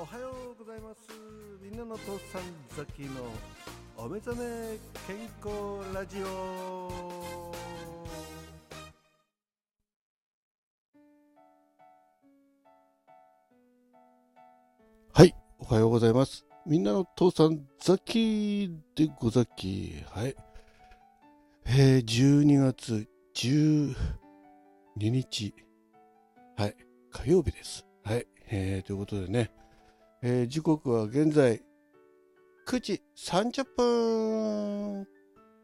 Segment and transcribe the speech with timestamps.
[0.00, 1.00] おはようございます。
[1.62, 2.42] みんなの父さん
[2.74, 3.20] ザキの
[3.98, 7.52] お目覚め健康ラジオ。
[15.12, 16.46] はいおはようございます。
[16.64, 20.02] みんなの父さんザキでござき。
[20.12, 20.34] はい。
[21.66, 23.94] えー、12月12
[24.96, 25.54] 日
[26.56, 26.76] はい。
[27.10, 27.84] 火曜日です。
[28.02, 28.26] はい。
[28.48, 29.50] えー、ということでね、
[30.22, 31.62] えー、時刻は現在
[32.66, 35.06] 9時30分。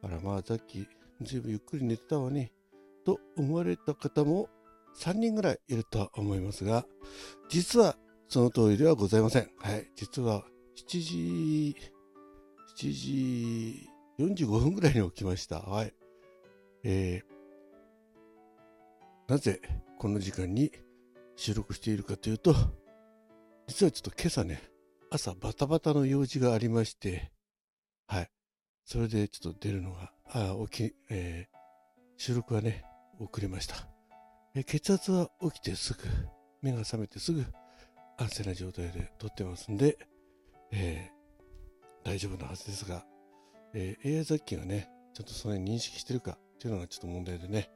[0.02, 0.88] あら、まあ、さっき、
[1.20, 2.52] ずいぶんゆっくり寝てたわね。
[3.05, 4.48] と思われた方も
[4.98, 6.87] 3人ぐらいいるとは思いますが、
[7.48, 7.97] 実は
[8.28, 9.50] その通りではございません。
[9.59, 9.91] はい。
[9.95, 10.45] 実は
[10.75, 11.77] 7時、
[12.77, 13.88] 7時
[14.19, 15.61] 45分ぐらいに起きました。
[15.61, 15.95] はい。
[16.83, 19.61] えー、なぜ
[19.98, 20.73] この時間に
[21.36, 22.55] 収録しているかというと、
[23.69, 24.62] 実はちょっと今朝ね、
[25.11, 27.33] 朝バタバタの用事がありまして、
[28.06, 28.31] はい。
[28.84, 31.59] それでちょっと出るのが、あ起き、えー、
[32.17, 32.84] 収録はね、
[33.19, 33.75] 遅れました。
[34.55, 36.00] え血圧は起きてすぐ、
[36.62, 37.44] 目が覚めてすぐ、
[38.19, 39.98] 安静な状態で撮ってますんで、
[40.70, 43.05] えー、大丈夫なはずですが、
[43.75, 47.69] えー、AI 雑記がね、ちょっとそれ認識してるかっていうのがちょっと問題でね、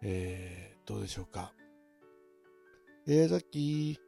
[0.00, 1.52] えー、どうでしょうか。
[3.06, 3.98] AI 雑記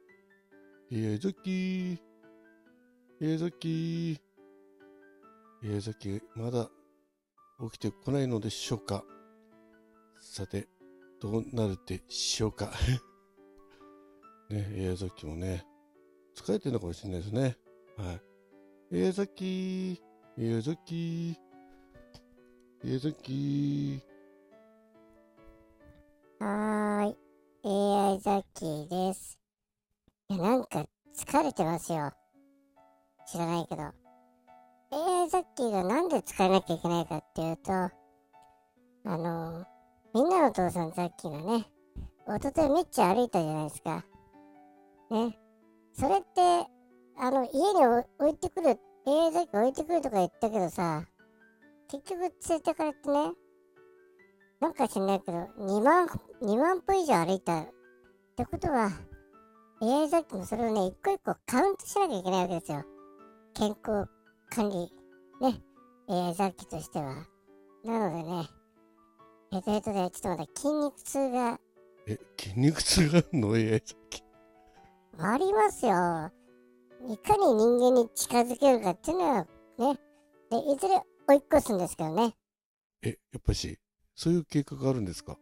[0.93, 2.01] AI 雑記
[3.21, 4.19] 家崎、
[5.63, 6.69] 家崎、まだ
[7.71, 9.05] 起きてこないのでしょうか
[10.19, 10.67] さて、
[11.21, 12.73] どうなるでしょうか
[14.51, 15.65] ね、家崎もね、
[16.35, 17.57] 疲れてるのかもしれないですね。
[17.95, 18.11] は
[18.91, 18.97] い。
[18.97, 20.01] 家崎、
[20.35, 21.37] 家崎、
[22.83, 24.01] 家崎。
[26.39, 27.17] はーい、
[27.63, 29.40] AI ザッキです。
[30.31, 32.13] いや、なんか疲れてますよ。
[33.27, 33.81] 知らないけど。
[33.83, 37.91] AI ザッキーがなんで使えなきゃいけないかっていうとあ
[39.05, 39.65] の
[40.13, 41.65] みんなのお父さんザッキーがね
[42.27, 44.05] おとといめっちゃ歩いたじゃないですか。
[45.11, 45.37] ね。
[45.93, 46.69] それって
[47.17, 48.69] あの家に置いてくる
[49.05, 51.05] AI ザッキー置いてくるとか言ったけどさ
[51.89, 53.31] 結局連れてかれてね
[54.61, 56.07] なんか知んないけど2万
[56.41, 57.67] 2万歩以上歩いたっ
[58.37, 58.91] てことは
[59.81, 62.83] AI ザッキーもそれをね一個一個カウントしなきゃいけないわけですよ
[63.53, 64.07] 健康
[64.49, 64.91] 管理、
[65.41, 65.61] ね、
[66.09, 67.25] えー、雑記としては。
[67.85, 68.49] なのでね、
[69.49, 71.59] ヘトヘトで、ちょっと待って、筋肉痛が。
[72.07, 74.23] え、筋肉痛があるの ?AI 雑記。
[75.17, 76.31] ありますよ。
[77.09, 79.47] いかに人間に近づけるかっていうのは、
[79.77, 79.99] ね。
[80.49, 82.35] で、いずれ追い越すんですけどね。
[83.01, 83.79] え、やっぱし、
[84.15, 85.37] そういう計画があるんですか？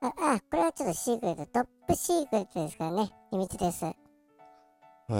[0.00, 3.10] あ、あ、これはちょっとシークレット、トップシークレットですからね。
[3.30, 3.84] 秘密です。
[3.84, 3.92] は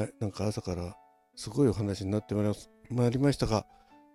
[0.04, 0.96] い、なんか朝から
[1.34, 3.66] すごいお話になってまいりますまりましたが、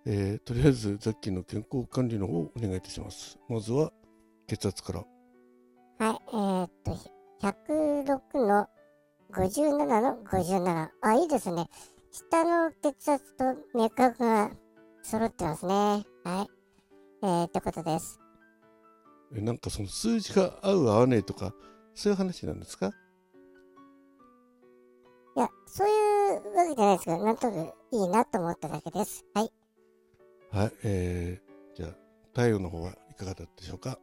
[0.06, 3.38] えー、とりあえずザッキーの健康管理の方をお願いいたします。
[3.48, 3.92] まずは
[4.46, 5.04] 血圧から。
[6.06, 6.98] はい、えー、っと、
[7.40, 8.68] 106の
[9.32, 10.88] 57の57。
[11.02, 11.66] あ、いいですね。
[12.10, 13.44] 下の血圧と
[13.76, 14.50] 脈拍が
[15.02, 15.74] 揃ってますね。
[15.74, 16.04] はい。
[17.22, 18.23] えー、ってことです。
[19.36, 21.52] え、なんかその数字が合う合わないとか、
[21.94, 22.92] そういう話なんですか？
[25.36, 29.24] いや、そういうわけじゃないですけど、なんとなくいいなと思っただけです。
[29.34, 29.52] はい。
[30.52, 31.90] はい、えー、じゃあ、
[32.32, 33.98] 体温の方はいかがだったでしょうか？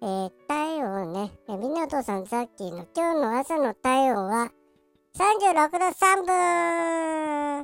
[0.00, 4.52] えー、体温ね、みんなお父さんザッキーの今日の朝の体温は
[5.14, 6.24] 36度3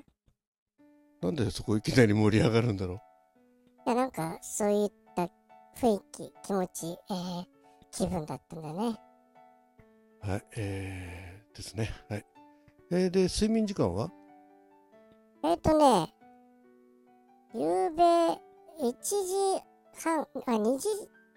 [0.01, 0.05] 分
[1.23, 2.95] なんでそこいきなり盛り上がるんだろ
[3.87, 3.91] う？
[3.91, 5.04] いや、なんか、そういった
[5.77, 7.45] 雰囲気、気持ち、えー、
[7.91, 8.97] 気分だったんだね。
[10.21, 11.91] はい、えー、ですね。
[12.09, 12.27] はい。
[12.91, 14.11] えー、で、睡眠時間は？
[15.43, 16.15] えっ、ー、とね、
[17.55, 19.62] ゆうべ1時
[20.03, 20.89] 半、あ、2時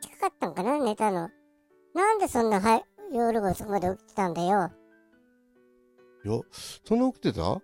[0.01, 1.29] 近かったんかな、寝たの。
[1.93, 2.81] なんでそんなは
[3.11, 4.71] 夜遅くまで起きてたんだよ。
[6.23, 6.39] いや、
[6.85, 7.61] そんな起きてた？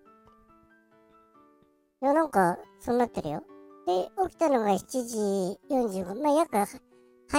[2.02, 3.44] いや、なんか、そうなってるよ。
[3.86, 6.68] で、起きたのが7時45、まあ、約8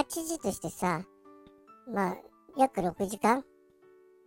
[0.07, 1.03] 時としてさ、
[1.91, 2.17] まあ、
[2.57, 3.43] 約6時間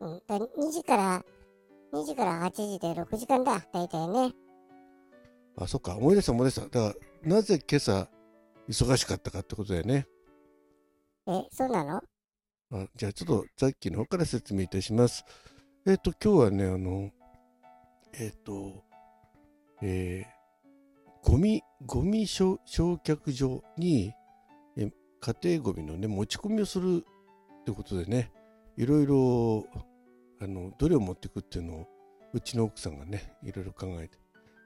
[0.00, 1.24] うん、2時から
[1.92, 4.34] 2時から8時で6時間だ、大体ね。
[5.56, 6.60] あ、そっか、思い出した思い出した。
[6.62, 8.08] だから、なぜ今朝、
[8.68, 10.06] 忙しかったかってことだよね。
[11.26, 12.02] え、そうなの？
[12.70, 15.24] あじゃあ、ちょっと、さっきの方から説明いたします。
[15.86, 17.10] えっ、ー、と、今日はね、あの、
[18.12, 18.84] えっ、ー、と、
[19.80, 20.37] えー、
[21.22, 24.12] ゴミ、ゴミ焼却場に、
[24.76, 27.04] え家庭ゴミのね、持ち込みをする
[27.60, 28.32] ってことでね、
[28.76, 29.66] いろいろ
[30.40, 31.86] あのどれを持っていくっていうのを
[32.32, 34.18] うちの奥さんがね、いろいろ考えて、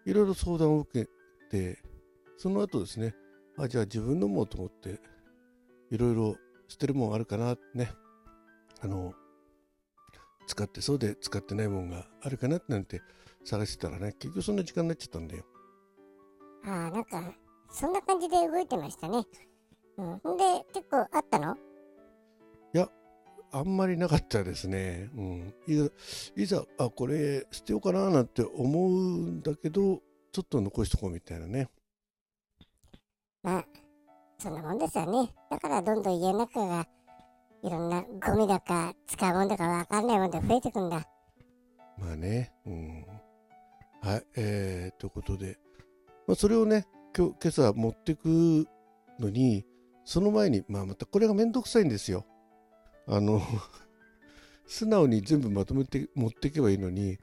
[0.04, 1.08] いろいろ相談を受け
[1.50, 1.78] て、
[2.36, 3.14] その後ですね、
[3.56, 5.00] あ、じゃあ自分のもと思って、
[5.90, 6.36] いろいろ
[6.68, 7.92] 捨てるもんあるかなね、
[8.80, 9.14] あの、
[10.46, 13.00] 使ってそうで使ってないもんがあるかなってなんて
[13.44, 15.44] 探してたらね、結局そんな時間になっちゃったんだよ。
[16.64, 17.34] ああ、なんか、
[17.70, 19.24] そんな感じで動いてましたね。
[19.96, 20.36] うん。
[20.36, 21.54] で、結構あったの？
[21.54, 21.58] い
[22.78, 22.88] や、
[23.50, 25.10] あんまりなかったですね。
[25.16, 25.54] うん。
[25.66, 25.88] いざ、
[26.36, 30.00] いざあ、これ捨てようかななんて思うんだけど、
[30.32, 31.68] ちょっと残しとこうみたいなね。
[33.42, 33.64] まあ、
[34.38, 35.32] そんなもんですよね。
[35.50, 36.86] だからどんどん家の中が
[37.62, 41.06] いろんなゴミだか使うもんだかわかんないもんで増えてくんだ。
[41.98, 43.06] まあね、うん。
[44.00, 45.58] はい、えー、ということで、
[46.32, 48.66] まあ、それをね、今日、今朝持ってく
[49.20, 49.66] のに、
[50.06, 52.24] その前に、まあまたこれがめんどくさいんですよ。
[53.06, 53.42] あの
[54.66, 57.18] 素直に全部まとめて持っていけばいいのに、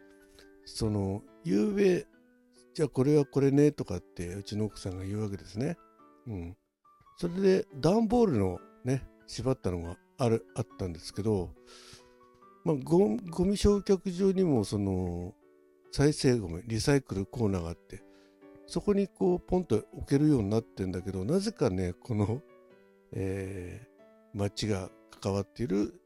[0.64, 2.06] その、夕べ、
[2.76, 5.76] じゃあこれはこれねとかってうちの奥さんが言うわけですね。
[6.28, 6.58] うん。
[7.18, 11.56] それで段ボールのね、縛ったのがある、あったんですけど、
[12.64, 15.34] まあ、ゴゴミ焼却場にもその
[15.92, 18.04] 再生ゴミリサイクルコーナーがあって
[18.70, 22.42] そこにこうポンと置けるようになってんだけどなぜかねこの、
[23.14, 26.00] えー、町が関わっている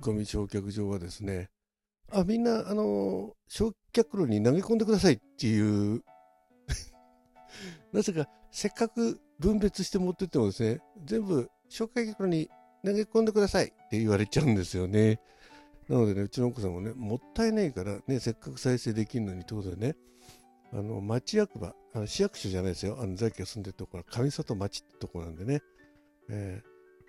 [0.00, 1.50] ゴミ焼却場はですね
[2.10, 6.02] あみんなあの焼却炉に投げ込んでくださいっていう
[7.92, 12.50] なぜかせっかく分別して持ってってもですね全部焼却炉に
[12.84, 15.20] 投げ込んでくださいって言われちゃうんですよね。
[15.88, 19.96] なのでね、うちの奥さんもね、もったいないからね、せっかく再生できるのにってことでね、
[20.72, 22.98] あの、町役場、あの市役所じゃないですよ。
[23.00, 25.62] あの、ザキが住んでるところは上里町ってとこなんでね、
[26.28, 26.62] え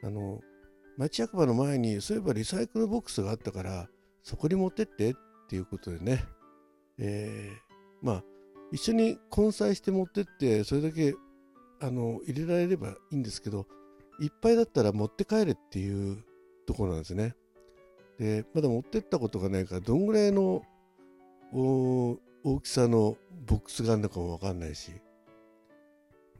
[0.03, 0.41] ー、あの、
[0.97, 3.87] 町役場の前に、そういえばリサイクルボックスがあったから、
[4.23, 5.13] そこに持ってってっ
[5.47, 6.23] ていうことでね、
[6.97, 8.23] えー、まあ、
[8.71, 11.13] 一緒に混載して持ってって、それだけ、
[11.79, 13.67] あの、入れられればいいんですけど、
[14.19, 16.23] いっぱいだったら持って帰れっていう
[16.65, 17.35] ところなんですね。
[18.19, 20.63] で、まだ持ってったことがないから、どんぐらいの
[22.43, 24.91] 大きさのボックスがあるのかもわかんないし。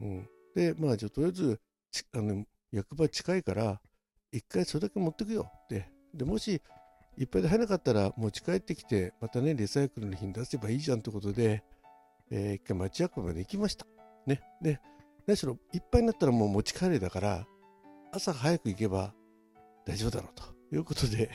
[0.00, 0.28] うん。
[0.54, 1.60] で、まあ、じゃあとりあえず、
[2.14, 3.80] あの、役場近いから、
[4.32, 5.88] 一回それだけ持ってくよって。
[6.14, 6.60] で、もし、
[7.18, 11.62] いっぱいで入らなかったら持ち帰ってきて、またね、リサイクルの日に出せばいいじゃんってことで、
[12.30, 13.86] えー、一回町役場まで行きました。
[14.26, 14.40] ね。
[14.62, 14.80] で、
[15.26, 17.46] 何しろ、いっぱいになったらもう持ち帰れだから、
[18.12, 19.14] 朝早く行けば
[19.86, 21.30] 大丈夫だろうということで、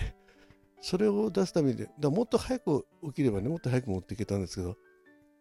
[0.81, 4.75] それを出すために、だもっと早く起きればね、もっと早く持っていけたんですけど、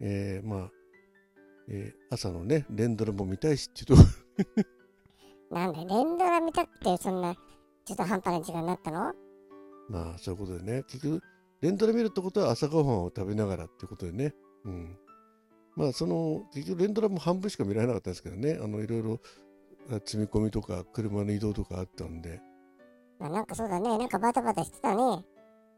[0.00, 0.70] えー、まあ、
[1.68, 4.64] えー、朝のね、連ドラも見たいしっていうと。
[5.54, 7.34] なんで、連ドラ見たくて、そんな、
[7.84, 9.14] ちょっと半端な時間になったの？
[9.88, 11.22] まあ、そういうことでね、結局、
[11.60, 14.34] 連ドラ見るってことは朝ごはんを食べながらってことでね、
[14.64, 14.98] うん。
[15.76, 19.20] まあ、その、結局、連ドラも半分しか見られなかったんですけどね、あの、いろいろ
[20.04, 22.40] 積み込みとか、車の移動とかあったんで、
[23.18, 23.98] まあ、なんかそうだね。
[23.98, 25.24] なんかバタバタしてたね。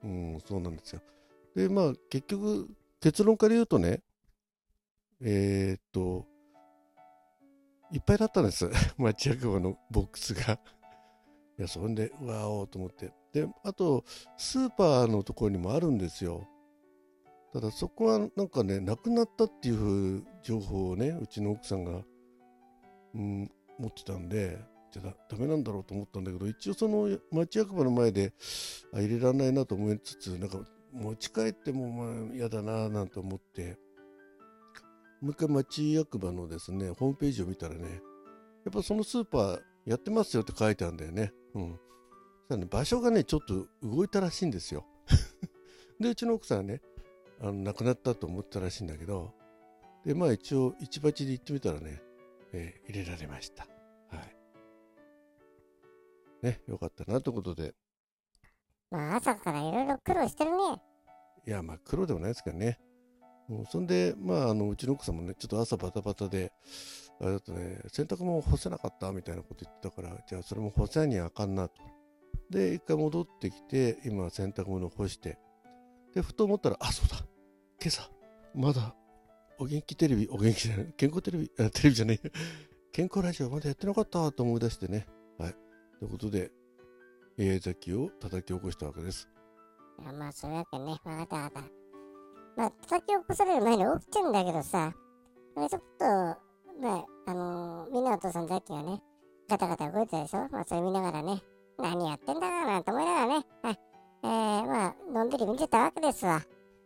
[0.02, 1.02] うん、そうなんですよ。
[1.54, 2.68] で、まあ、結局、
[3.00, 4.02] 結論から言うとね、
[5.20, 6.26] えー、っと、
[7.92, 8.68] いっぱいだったんです。
[8.98, 10.60] 町役場のボックスが。
[11.58, 13.12] いや、そんで、うわおと思って。
[13.32, 14.04] で、あと、
[14.36, 16.46] スーパーのところにもあるんですよ。
[17.52, 22.04] ただ、そこはなんかね、なくなったっていう情報をね、うちの奥さんが、
[23.14, 24.58] うん、持ってたんで、
[24.90, 28.32] じゃだダメなんだろうと思ったんだけど一応その町役場の前で
[28.92, 30.58] あ入れられないなと思いつつなんか
[30.92, 33.76] 持ち帰ってもまあ嫌だななんて思って
[35.20, 38.00] もう一回町役場のですねホームページを見たらね
[38.64, 41.32] やっぱそのスーパーやってますよって書いてあるんだよね。
[41.54, 41.80] うん。
[42.50, 44.84] そね場所がねちょっと動いたらしいんですよ。
[45.98, 46.82] でうちの奥さんはね
[47.40, 49.32] あの亡くなったと思ったらしいんだけど
[50.04, 52.02] でまあ一応一鉢で行ってみたらね、
[52.52, 53.66] えー、入れられました。
[56.42, 57.74] ね、よかったなということで。
[58.90, 60.56] まあ、朝からいろいろ苦労してるね。
[61.46, 62.78] いや、まあ、苦労でもないですけどね。
[63.48, 66.52] もうそんで、まあ、あのうちの奥さんもね、ちょっと朝バタバタで、
[67.20, 71.82] あれだとね、洗濯も干せなかったみたいなこと言ってたから、じゃあそれも干せにあかんなと。
[72.50, 75.38] で、一回戻ってきて、今洗濯物干して、
[76.14, 77.16] で、ふと思ったら、あ、そうだ、
[77.80, 78.10] 今朝、
[78.54, 78.94] まだ、
[79.58, 82.20] お元気テレビ、お元気じゃない、健康テレビ、あテレビじゃない、
[82.92, 85.06] 健康ラジオまだやってなかったと思い出してね、
[85.38, 85.54] はい。
[85.98, 86.50] ということで、
[87.38, 89.28] AI 雑記を叩き起こしたわけです。
[90.00, 90.92] いや、まあ、そういうわけね。
[90.92, 91.68] わかったわかった。
[92.56, 94.92] まあ、叩き起こされる前に起きちゃうんだけどさ、
[95.56, 96.04] ちょっと、
[96.80, 99.00] ね、ああのー、みんなお父さんザッキがね、
[99.48, 100.48] ガタガタ動いてたでしょ？
[100.50, 101.42] まあ、それ見ながらね、
[101.78, 103.78] 何やってんだかなと思いながらね、はい、
[104.22, 106.40] えー、まあ、のんびり見てたわけですわ。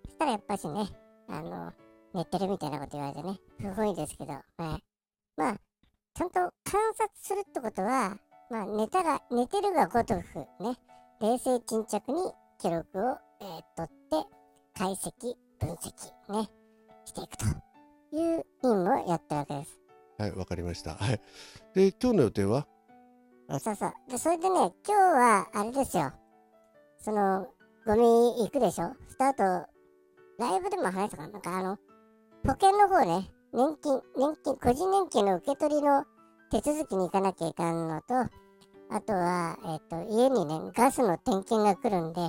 [0.04, 0.88] そしたらやっぱしね、
[1.28, 1.72] あの、
[2.14, 4.84] 寝てるみたいなこと言われてね、不本意ですけど、はい。
[5.36, 5.56] まあ、
[6.14, 6.52] ちゃんと観
[6.92, 8.16] 察するってことは、
[8.52, 10.20] まあ、寝たが、寝てるがごとく
[10.62, 10.76] ね、
[11.22, 12.18] 冷静沈着に
[12.60, 14.28] 記録を、えー、取って、
[14.78, 16.50] 解析、分析、ね、
[17.06, 19.80] していくという任務をやってるわけです。
[20.18, 20.96] はい、わかりました。
[20.96, 21.20] はい。
[21.72, 22.66] で、今日の予定は？
[23.48, 23.92] あそうそう。
[24.10, 26.12] で、それでね、今日は、あれですよ。
[26.98, 27.46] その、
[27.86, 28.02] ゴミ
[28.44, 28.92] 行くでしょ？
[29.08, 29.42] スタート、
[30.38, 31.32] ライブでも話したかな？
[31.32, 31.78] なんかあの、
[32.44, 36.04] 保険の方ね、年金、年金、個人年金の受け取りの
[36.50, 38.14] 手続きに行かなきゃいかんのと、
[38.94, 42.20] あとは、えっ、と、家にね、ガスの点検が来るんで、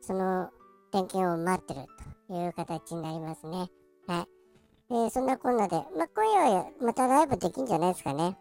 [0.00, 0.50] その
[0.92, 1.86] 点検を待ってる
[2.28, 3.68] という形になりますね。
[4.06, 4.26] は
[4.88, 5.04] い。
[5.04, 8.38] で、そんなこんなで、まあ、今夜はまたライブできんじゃないですかね。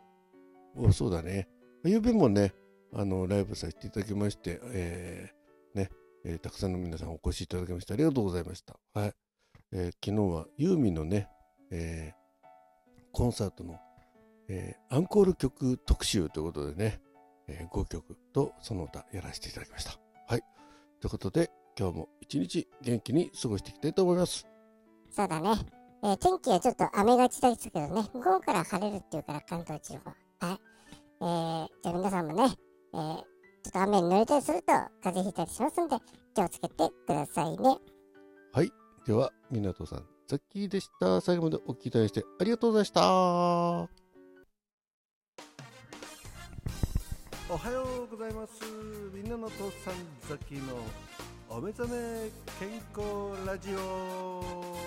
[0.76, 1.50] おそうだね。
[1.84, 2.54] ゆうべもね、
[2.94, 5.90] あの、ライブさせていただきまして、えー、ね、
[6.24, 8.76] えーたくさんの皆さんお越しいただきましてありがとうございました。
[8.94, 9.14] はい。
[9.72, 11.30] えー昨日はユーミンのね、
[11.72, 12.26] えー
[13.12, 13.80] コンサートの、
[14.50, 17.02] えーアンコール曲特集ということでね、
[17.48, 19.92] え5曲とその他やらせていただきました。
[20.28, 20.42] はい。
[21.00, 24.48] ということで、今日も一日元気に過ごしていきたいと思います。
[25.12, 25.50] そうだね。
[26.04, 30.12] えー天気はちょっと雨がちだけどね、午後から晴れるっていうから関東地方。
[30.46, 30.60] はい。
[31.22, 32.56] えー、じゃあ皆さんもね、
[32.94, 33.24] えー、ちょ
[33.70, 34.66] っと雨に濡れたりすると
[35.04, 35.96] 風邪ひいたりしますんで、
[36.36, 37.78] 気をつけてくださいね。
[38.54, 38.72] はい。
[39.06, 41.22] では、港さん、ザッキーでした。
[41.22, 44.05] 最後までお聞きいただきましてありがとうございました。
[47.48, 48.54] おはようございます。
[49.14, 49.94] みんなの父さん
[50.28, 50.62] ザキの
[51.48, 54.85] お目覚め健康ラジオ。